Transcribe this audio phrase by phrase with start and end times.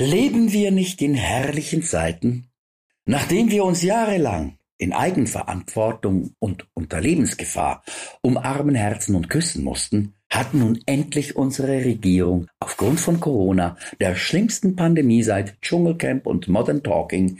[0.00, 2.46] Leben wir nicht in herrlichen Zeiten?
[3.04, 7.84] Nachdem wir uns jahrelang in Eigenverantwortung und unter Lebensgefahr
[8.22, 14.74] umarmen Herzen und küssen mussten, hat nun endlich unsere Regierung aufgrund von Corona, der schlimmsten
[14.74, 17.36] Pandemie seit Dschungelcamp und Modern Talking,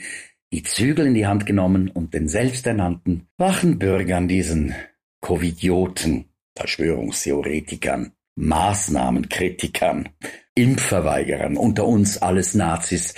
[0.53, 4.75] die Zügel in die Hand genommen und den selbsternannten wachen Bürgern, diesen
[5.19, 6.25] Covidioten,
[6.55, 10.09] Verschwörungstheoretikern, Maßnahmenkritikern,
[10.55, 13.13] Impfverweigerern, unter uns alles Nazis,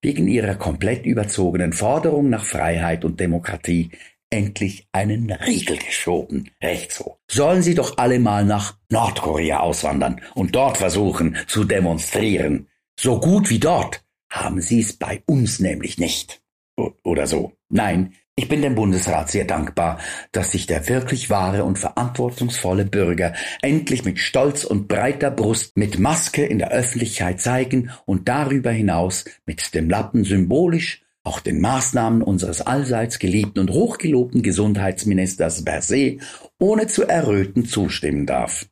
[0.00, 3.90] wegen ihrer komplett überzogenen Forderung nach Freiheit und Demokratie
[4.30, 6.50] endlich einen Riegel geschoben.
[6.62, 7.18] Recht so.
[7.30, 12.68] Sollen sie doch alle mal nach Nordkorea auswandern und dort versuchen zu demonstrieren.
[12.98, 16.42] So gut wie dort haben sie es bei uns nämlich nicht.
[16.76, 17.52] O oder so.
[17.68, 19.98] Nein, ich bin dem Bundesrat sehr dankbar,
[20.30, 25.98] dass sich der wirklich wahre und verantwortungsvolle Bürger endlich mit Stolz und breiter Brust mit
[25.98, 32.22] Maske in der Öffentlichkeit zeigen und darüber hinaus mit dem Lappen symbolisch auch den Maßnahmen
[32.22, 36.20] unseres allseits geliebten und hochgelobten Gesundheitsministers Berset
[36.60, 38.66] ohne zu erröten zustimmen darf.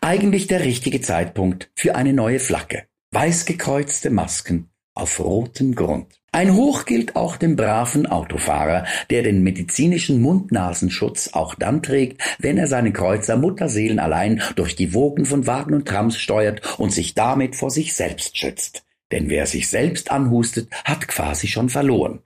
[0.00, 2.84] Eigentlich der richtige Zeitpunkt für eine neue Flagge.
[3.10, 6.22] Weiß gekreuzte Masken auf rotem Grund.
[6.34, 12.56] Ein Hoch gilt auch dem braven Autofahrer, der den medizinischen Mund-Nasenschutz auch dann trägt, wenn
[12.56, 17.14] er seine Kreuzer Mutterseelen allein durch die Wogen von Wagen und Trams steuert und sich
[17.14, 18.84] damit vor sich selbst schützt.
[19.12, 22.20] Denn wer sich selbst anhustet, hat quasi schon verloren.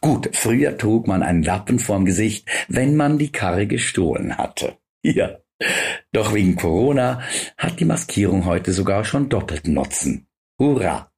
[0.00, 4.78] Gut, früher trug man einen Lappen vorm Gesicht, wenn man die Karre gestohlen hatte.
[5.02, 5.38] Ja.
[6.12, 7.20] Doch wegen Corona
[7.58, 10.26] hat die Maskierung heute sogar schon doppelten Nutzen.
[10.58, 11.13] Hurra!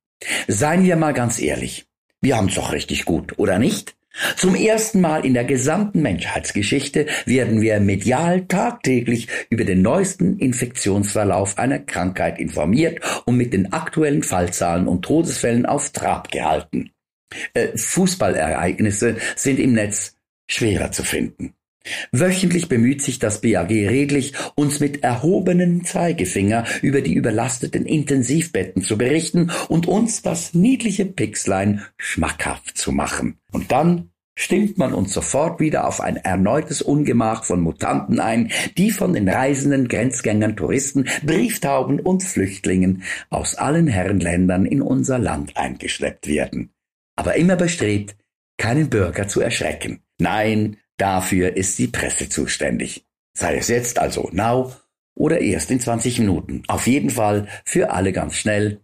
[0.49, 1.87] Seien wir mal ganz ehrlich.
[2.21, 3.97] Wir haben's doch richtig gut, oder nicht?
[4.37, 11.59] Zum ersten Mal in der gesamten Menschheitsgeschichte werden wir medial tagtäglich über den neuesten Infektionsverlauf
[11.59, 16.91] einer Krankheit informiert und mit den aktuellen Fallzahlen und Todesfällen auf Trab gehalten.
[17.53, 20.17] Äh, Fußballereignisse sind im Netz
[20.49, 21.56] schwerer zu finden.
[22.13, 28.99] Wöchentlich bemüht sich das BAG redlich, uns mit erhobenem Zeigefinger über die überlasteten Intensivbetten zu
[28.99, 33.39] berichten und uns das niedliche Pixlein schmackhaft zu machen.
[33.53, 38.91] Und dann stimmt man uns sofort wieder auf ein erneutes Ungemach von Mutanten ein, die
[38.91, 46.29] von den reisenden Grenzgängern, Touristen, Brieftauben und Flüchtlingen aus allen Herrenländern in unser Land eingeschleppt
[46.29, 46.71] werden.
[47.17, 48.17] Aber immer bestrebt,
[48.59, 50.01] keinen Bürger zu erschrecken.
[50.19, 53.05] Nein, Dafür ist die Presse zuständig.
[53.35, 54.75] Sei es jetzt also now
[55.15, 56.63] oder erst in 20 Minuten.
[56.69, 58.81] Auf jeden Fall für alle ganz schnell,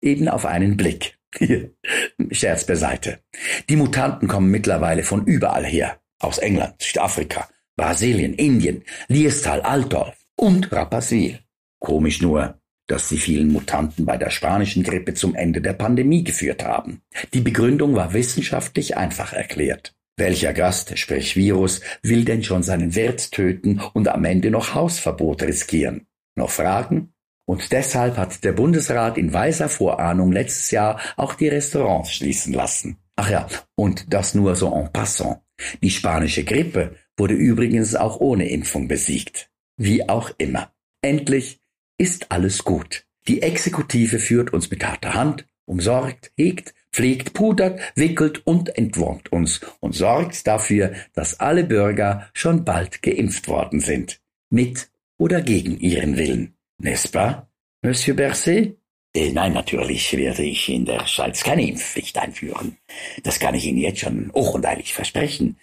[0.00, 1.18] eben auf einen Blick.
[2.30, 3.20] Scherz beiseite.
[3.68, 6.00] Die Mutanten kommen mittlerweile von überall her.
[6.18, 11.40] Aus England, Südafrika, Brasilien, Indien, Liestal, Altdorf und Rapperswil.
[11.78, 16.64] Komisch nur, dass die vielen Mutanten bei der spanischen Grippe zum Ende der Pandemie geführt
[16.64, 17.02] haben.
[17.32, 19.94] Die Begründung war wissenschaftlich einfach erklärt.
[20.20, 25.42] Welcher Gast, sprich Virus, will denn schon seinen Wirt töten und am Ende noch Hausverbot
[25.42, 26.06] riskieren?
[26.36, 27.14] Noch Fragen?
[27.46, 32.98] Und deshalb hat der Bundesrat in weiser Vorahnung letztes Jahr auch die Restaurants schließen lassen.
[33.16, 35.38] Ach ja, und das nur so en passant.
[35.82, 39.50] Die spanische Grippe wurde übrigens auch ohne Impfung besiegt.
[39.78, 40.70] Wie auch immer.
[41.00, 41.60] Endlich
[41.96, 43.06] ist alles gut.
[43.26, 49.60] Die Exekutive führt uns mit harter Hand, umsorgt, hegt, pflegt, pudert, wickelt und entwurmt uns
[49.80, 54.20] und sorgt dafür, dass alle Bürger schon bald geimpft worden sind.
[54.50, 56.56] Mit oder gegen ihren Willen.
[56.82, 57.46] N'est-ce pas,
[57.82, 58.79] Monsieur Berset?
[59.12, 62.76] Äh, nein, natürlich werde ich in der Schweiz keine Impfpflicht einführen.
[63.24, 65.58] Das kann ich Ihnen jetzt schon hoch und eilig versprechen.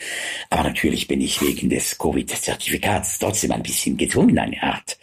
[0.50, 4.98] Aber natürlich bin ich wegen des Covid-Zertifikats trotzdem ein bisschen gezwungen, eine Art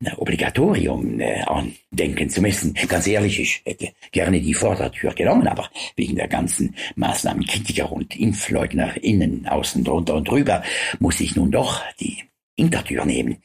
[0.00, 1.44] na, Obligatorium äh,
[1.90, 2.72] denken zu müssen.
[2.88, 8.96] Ganz ehrlich, ich hätte gerne die Vordertür genommen, aber wegen der ganzen Maßnahmenkritiker und Impfleugner
[9.02, 10.62] innen, außen, drunter und drüber
[10.98, 12.24] muss ich nun doch die
[12.56, 13.42] Hintertür nehmen.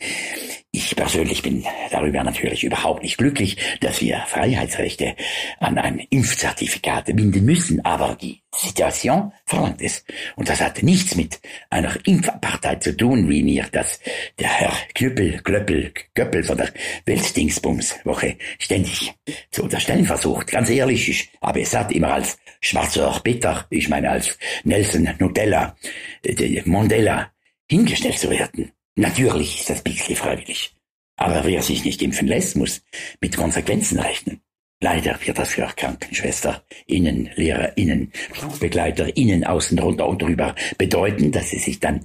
[0.74, 5.18] Ich persönlich bin darüber natürlich überhaupt nicht glücklich, dass wir Freiheitsrechte
[5.60, 10.06] an ein Impfzertifikat binden müssen, aber die Situation verlangt es.
[10.38, 14.00] Und das hat nichts mit einer Impfpartei zu tun, wie mir das
[14.40, 16.72] der Herr Knüppel, Klöppel, Köppel von der
[17.06, 19.14] Weltdingsbums-Woche ständig
[19.50, 20.48] zu unterstellen versucht.
[20.48, 25.76] Ganz ehrlich, ich habe es satt immer als schwarzer Peter, ich meine als Nelson Nutella,
[26.24, 27.30] äh, Mondella,
[27.70, 28.72] hingestellt zu werden.
[28.96, 30.76] Natürlich ist das bisschen freiwillig.
[31.18, 32.82] Aber wer sich nicht impfen lässt, muss
[33.20, 34.42] mit Konsequenzen rechnen.
[34.84, 41.32] Leider wird das für Krankenschwester, Innen, Lehrer, Innen, Flugbegleiter, Innen, außen, drunter und drüber bedeuten,
[41.32, 42.04] dass sie sich dann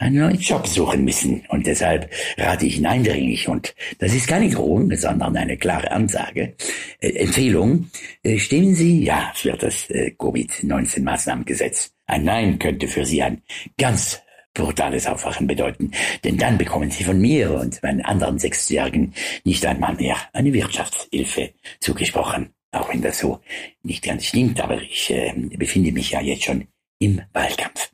[0.00, 1.44] einen neuen Job suchen müssen.
[1.48, 6.54] Und deshalb rate ich Ihnen eindringlich, und das ist keine Drohung, sondern eine klare Ansage,
[7.00, 7.90] äh, Empfehlung,
[8.22, 11.92] äh, stimmen Sie ja für das äh, Covid-19-Maßnahmengesetz.
[12.06, 13.42] Ein Nein könnte für Sie ein
[13.78, 14.20] ganz
[14.54, 15.92] brutales Aufwachen bedeuten,
[16.24, 19.14] denn dann bekommen Sie von mir und meinen anderen Sechsjährigen
[19.44, 22.52] nicht einmal mehr eine Wirtschaftshilfe zugesprochen.
[22.72, 23.40] Auch wenn das so
[23.82, 26.68] nicht ganz stimmt, aber ich äh, befinde mich ja jetzt schon
[27.00, 27.90] im Wahlkampf.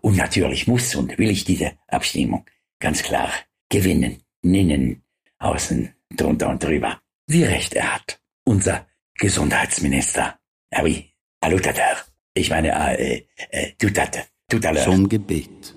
[0.00, 2.44] Und natürlich muss und will ich diese Abstimmung
[2.80, 3.30] ganz klar
[3.68, 4.22] gewinnen.
[4.42, 5.02] Innen,
[5.38, 7.00] außen, drunter und drüber.
[7.26, 8.20] Wie recht er hat.
[8.44, 8.86] Unser
[9.18, 10.38] Gesundheitsminister.
[10.70, 11.10] Ah oui,
[11.40, 11.96] allutateur.
[12.34, 14.06] Ich meine, äh, äh, tout à,
[14.48, 14.84] tout à l'heure.
[14.84, 15.74] Zum Gebet.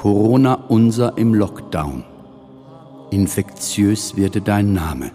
[0.00, 2.04] Corona unser im Lockdown.
[3.10, 5.10] Infektiös werde dein Name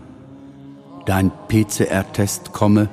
[1.05, 2.89] dein PCR-Test komme,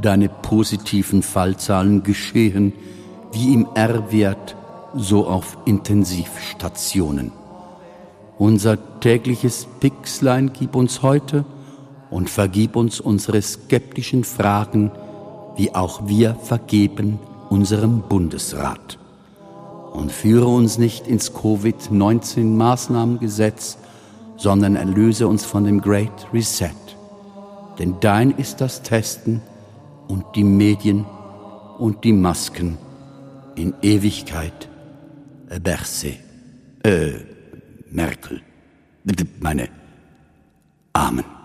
[0.00, 2.72] deine positiven Fallzahlen geschehen,
[3.32, 4.56] wie im R-Wert,
[4.94, 7.32] so auf Intensivstationen.
[8.38, 11.44] Unser tägliches Pixlein gib uns heute
[12.10, 14.90] und vergib uns unsere skeptischen Fragen,
[15.56, 18.98] wie auch wir vergeben unserem Bundesrat.
[19.92, 23.76] Und führe uns nicht ins Covid-19-Maßnahmengesetz,
[24.36, 26.70] sondern erlöse uns von dem Great Reset
[27.78, 29.40] denn dein ist das Testen
[30.08, 31.04] und die Medien
[31.78, 32.78] und die Masken
[33.56, 34.68] in Ewigkeit.
[35.48, 36.14] Äh, Berse,
[36.84, 37.12] äh,
[37.90, 38.40] Merkel,
[39.40, 39.68] meine
[40.92, 41.41] Amen.